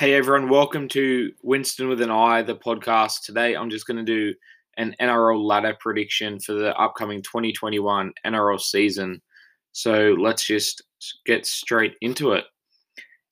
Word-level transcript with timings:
Hey 0.00 0.14
everyone, 0.14 0.48
welcome 0.48 0.88
to 0.88 1.30
Winston 1.42 1.86
with 1.86 2.00
an 2.00 2.10
Eye, 2.10 2.40
the 2.40 2.56
podcast. 2.56 3.22
Today 3.22 3.54
I'm 3.54 3.68
just 3.68 3.86
going 3.86 3.98
to 3.98 4.02
do 4.02 4.34
an 4.78 4.96
NRL 4.98 5.44
ladder 5.44 5.76
prediction 5.78 6.40
for 6.40 6.54
the 6.54 6.74
upcoming 6.78 7.20
2021 7.20 8.10
NRL 8.24 8.58
season. 8.58 9.20
So 9.72 10.16
let's 10.18 10.46
just 10.46 10.84
get 11.26 11.44
straight 11.44 11.96
into 12.00 12.32
it. 12.32 12.46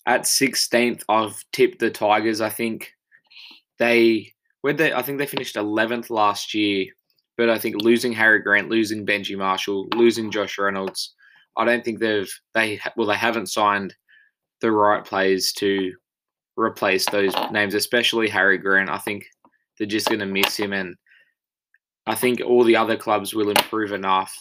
At 0.04 0.24
16th, 0.24 1.04
I've 1.08 1.42
tipped 1.54 1.78
the 1.78 1.88
Tigers. 1.88 2.42
I 2.42 2.50
think 2.50 2.92
they 3.78 4.34
where 4.60 4.74
they 4.74 4.92
I 4.92 5.00
think 5.00 5.16
they 5.16 5.26
finished 5.26 5.56
11th 5.56 6.10
last 6.10 6.52
year, 6.52 6.84
but 7.38 7.48
I 7.48 7.56
think 7.56 7.82
losing 7.82 8.12
Harry 8.12 8.42
Grant, 8.42 8.68
losing 8.68 9.06
Benji 9.06 9.38
Marshall, 9.38 9.88
losing 9.96 10.30
Josh 10.30 10.58
Reynolds, 10.58 11.14
I 11.56 11.64
don't 11.64 11.82
think 11.82 11.98
they've 11.98 12.30
they 12.52 12.78
well 12.94 13.06
they 13.06 13.16
haven't 13.16 13.46
signed 13.46 13.94
the 14.60 14.70
right 14.70 15.02
players 15.02 15.52
to 15.52 15.94
replace 16.58 17.06
those 17.06 17.32
names, 17.50 17.74
especially 17.74 18.28
Harry 18.28 18.58
Grant. 18.58 18.90
I 18.90 18.98
think 18.98 19.26
they're 19.78 19.86
just 19.86 20.08
going 20.08 20.20
to 20.20 20.26
miss 20.26 20.56
him, 20.56 20.72
and 20.72 20.96
I 22.06 22.14
think 22.14 22.40
all 22.44 22.64
the 22.64 22.76
other 22.76 22.96
clubs 22.96 23.34
will 23.34 23.50
improve 23.50 23.92
enough 23.92 24.34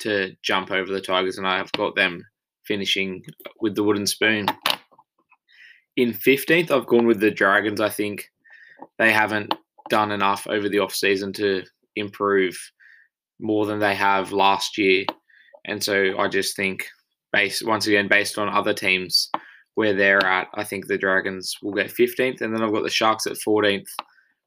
to 0.00 0.34
jump 0.42 0.70
over 0.70 0.92
the 0.92 1.00
Tigers, 1.00 1.38
and 1.38 1.46
I've 1.46 1.72
got 1.72 1.94
them 1.94 2.24
finishing 2.64 3.22
with 3.60 3.74
the 3.74 3.82
wooden 3.82 4.06
spoon. 4.06 4.46
In 5.96 6.12
15th, 6.12 6.70
I've 6.70 6.86
gone 6.86 7.06
with 7.06 7.20
the 7.20 7.30
Dragons. 7.30 7.80
I 7.80 7.88
think 7.88 8.30
they 8.98 9.12
haven't 9.12 9.54
done 9.88 10.10
enough 10.10 10.46
over 10.48 10.68
the 10.68 10.78
off 10.78 10.94
season 10.94 11.32
to 11.34 11.62
improve 11.96 12.56
more 13.40 13.66
than 13.66 13.78
they 13.78 13.94
have 13.94 14.32
last 14.32 14.78
year. 14.78 15.04
And 15.64 15.82
so 15.82 16.18
I 16.18 16.28
just 16.28 16.56
think 16.56 16.86
based 17.32 17.66
once 17.66 17.86
again 17.86 18.08
based 18.08 18.38
on 18.38 18.48
other 18.48 18.74
teams 18.74 19.30
where 19.74 19.94
they're 19.94 20.24
at, 20.24 20.48
I 20.54 20.64
think 20.64 20.86
the 20.86 20.98
Dragons 20.98 21.56
will 21.62 21.72
get 21.72 21.92
15th 21.92 22.40
and 22.40 22.54
then 22.54 22.62
I've 22.62 22.72
got 22.72 22.82
the 22.82 22.90
Sharks 22.90 23.26
at 23.26 23.38
14th, 23.46 23.88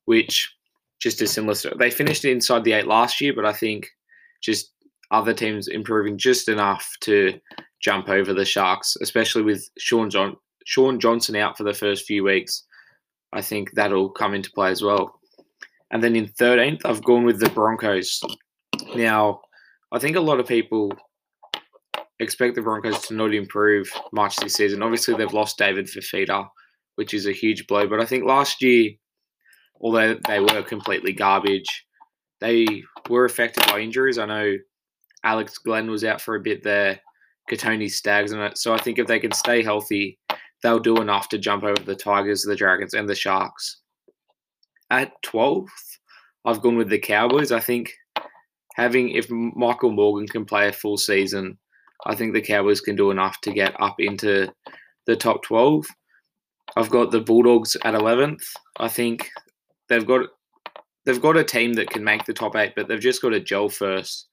which 0.06 0.54
just 1.00 1.22
a 1.22 1.28
similar 1.28 1.56
they 1.78 1.90
finished 1.90 2.26
inside 2.26 2.64
the 2.64 2.74
8 2.74 2.88
last 2.88 3.20
year, 3.22 3.34
but 3.34 3.46
I 3.46 3.54
think 3.54 3.88
just 4.42 4.72
other 5.12 5.34
teams 5.34 5.68
improving 5.68 6.18
just 6.18 6.50
enough 6.50 6.90
to 7.02 7.40
jump 7.82 8.10
over 8.10 8.34
the 8.34 8.46
Sharks, 8.46 8.96
especially 9.02 9.44
with 9.44 9.70
Sean 9.78 10.10
John 10.10 10.36
Shaun 10.66 11.00
Johnson 11.00 11.36
out 11.36 11.58
for 11.58 11.64
the 11.64 11.74
first 11.74 12.06
few 12.06 12.24
weeks. 12.24 12.64
I 13.34 13.42
think 13.42 13.72
that'll 13.74 14.10
come 14.10 14.34
into 14.34 14.52
play 14.52 14.72
as 14.72 14.82
well. 14.82 15.20
And 15.92 16.04
then 16.04 16.16
in 16.16 16.28
13th, 16.28 16.82
I've 16.86 17.04
gone 17.04 17.26
with 17.26 17.40
the 17.40 17.50
Broncos. 17.50 18.22
Now, 18.96 19.42
I 19.92 20.00
think 20.00 20.16
a 20.16 20.22
lot 20.22 20.40
of 20.40 20.48
people 20.48 20.92
expect 22.20 22.56
the 22.56 22.62
Broncos 22.62 23.08
to 23.08 23.14
not 23.14 23.34
improve 23.34 23.92
much 24.12 24.36
this 24.38 24.54
season. 24.54 24.84
Obviously, 24.84 25.16
they've 25.16 25.34
lost 25.34 25.58
David 25.58 25.88
Fifita, 25.88 26.48
which 26.96 27.14
is 27.14 27.28
a 27.28 27.32
huge 27.32 27.68
blow. 27.68 27.88
But 27.88 28.02
I 28.02 28.06
think 28.06 28.26
last 28.26 28.62
year, 28.62 28.92
although 29.82 30.18
they 30.28 30.40
were 30.40 30.64
completely 30.64 31.14
garbage, 31.14 31.86
they 32.40 32.84
were 33.10 33.26
affected 33.26 33.66
by 33.68 33.80
injuries. 33.80 34.18
I 34.18 34.26
know 34.26 34.56
Alex 35.24 35.58
Glenn 35.58 35.90
was 35.90 36.04
out 36.04 36.22
for 36.22 36.36
a 36.36 36.42
bit 36.42 36.64
there, 36.64 37.00
Kotoni 37.50 37.90
Staggs 37.90 38.32
and. 38.32 38.58
So 38.58 38.74
I 38.74 38.78
think 38.78 39.00
if 39.00 39.08
they 39.08 39.20
can 39.20 39.32
stay 39.32 39.64
healthy, 39.64 40.20
they'll 40.64 40.80
do 40.80 40.98
enough 40.98 41.30
to 41.30 41.38
jump 41.38 41.64
over 41.64 41.82
the 41.84 41.96
Tigers, 41.96 42.44
the 42.44 42.56
Dragons, 42.56 42.94
and 42.94 43.10
the 43.10 43.16
Sharks. 43.16 43.82
At 44.90 45.12
12th, 45.24 45.68
I've 46.46 46.62
gone 46.62 46.78
with 46.78 46.90
the 46.90 47.00
Cowboys. 47.00 47.52
I 47.52 47.60
think 47.60 47.94
having, 48.76 49.10
if 49.10 49.30
Michael 49.30 49.92
Morgan 49.92 50.28
can 50.28 50.46
play 50.46 50.68
a 50.68 50.74
full 50.74 50.98
season, 50.98 51.58
I 52.06 52.16
think 52.16 52.34
the 52.34 52.42
Cowboys 52.42 52.82
can 52.82 52.96
do 52.96 53.12
enough 53.12 53.40
to 53.42 53.52
get 53.52 53.80
up 53.82 53.96
into 54.00 54.52
the 55.06 55.16
top 55.16 55.44
12. 55.44 55.86
I've 56.76 56.90
got 56.90 57.12
the 57.12 57.22
Bulldogs 57.22 57.76
at 57.84 57.94
11th. 57.94 58.44
I 58.78 58.88
think 58.88 59.30
they've 59.88 60.06
got 60.06 60.28
they've 61.06 61.22
got 61.22 61.38
a 61.38 61.44
team 61.44 61.74
that 61.74 61.90
can 61.90 62.04
make 62.04 62.26
the 62.26 62.34
top 62.34 62.56
8, 62.56 62.74
but 62.76 62.88
they've 62.88 63.00
just 63.00 63.22
got 63.22 63.30
to 63.30 63.40
gel 63.40 63.70
first. 63.70 64.28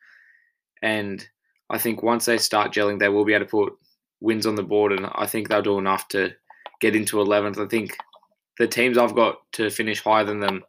And 0.83 1.27
I 1.71 1.79
think 1.79 2.03
once 2.03 2.25
they 2.25 2.39
start 2.39 2.73
gelling, 2.73 2.99
they 2.99 3.09
will 3.09 3.25
be 3.25 3.35
able 3.35 3.45
to 3.45 3.51
put 3.51 3.73
wins 4.21 4.47
on 4.47 4.55
the 4.55 4.63
board, 4.63 4.93
and 4.93 5.07
I 5.15 5.27
think 5.27 5.49
they'll 5.49 5.63
do 5.63 5.79
enough 5.79 6.09
to 6.09 6.31
get 6.81 6.97
into 6.97 7.17
11th. 7.17 7.59
I 7.59 7.69
think 7.69 7.97
the 8.59 8.67
teams 8.67 8.99
I've 8.99 9.15
got 9.15 9.39
to 9.53 9.71
finish 9.71 10.01
higher 10.01 10.25
than 10.25 10.41
them, 10.41 10.65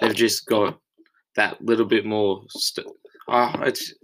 they've 0.00 0.14
just 0.14 0.46
got 0.46 0.78
that 1.36 1.60
little 1.62 1.86
bit 1.86 2.04
more. 2.04 2.44
St- 2.50 2.86
oh, 3.28 3.52
it's 3.62 3.94